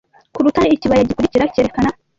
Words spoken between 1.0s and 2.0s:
gikurikira cyerekana